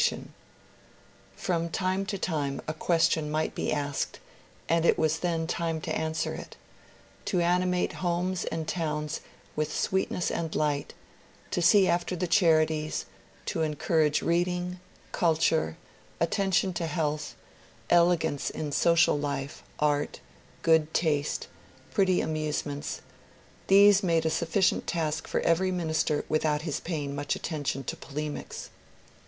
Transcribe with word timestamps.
BEECHER 0.03 0.15
AND 0.15 0.25
EMERSON 1.35 1.53
171 1.53 1.69
From 1.69 1.71
time 1.77 2.05
to 2.07 2.17
time 2.17 2.61
a 2.67 2.73
question 2.73 3.29
might 3.29 3.53
be 3.53 3.71
asked, 3.71 4.19
and 4.67 4.83
it 4.83 4.97
was 4.97 5.19
then 5.19 5.45
time 5.45 5.79
to 5.79 5.95
answer 5.95 6.33
it. 6.33 6.55
To 7.25 7.39
animate 7.39 7.93
homes 8.01 8.43
and 8.45 8.67
towns 8.67 9.21
with 9.55 9.71
sweet 9.79 10.09
ness 10.09 10.31
and 10.31 10.55
light, 10.55 10.95
to 11.51 11.61
see 11.61 11.87
after 11.87 12.15
the 12.15 12.25
charities, 12.25 13.05
to 13.45 13.61
encourage 13.61 14.23
reading, 14.23 14.79
culture, 15.11 15.77
attention 16.19 16.73
to 16.73 16.87
health, 16.87 17.35
el^ance 17.91 18.49
in 18.49 18.71
social 18.71 19.19
life, 19.19 19.61
art, 19.77 20.19
good 20.63 20.95
taste, 20.95 21.45
pretty 21.91 22.21
amusements,— 22.21 23.01
these 23.67 24.01
made 24.01 24.25
a 24.25 24.31
sufficient 24.31 24.87
task 24.87 25.27
for 25.27 25.41
every 25.41 25.69
minister 25.71 26.25
without 26.27 26.63
his 26.63 26.79
paying 26.79 27.13
much 27.13 27.35
attention 27.35 27.83
to 27.83 27.95
polemics. 27.95 28.71